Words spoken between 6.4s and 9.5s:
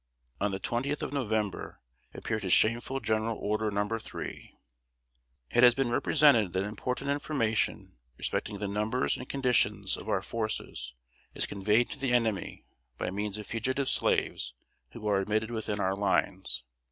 that important information respecting the numbers and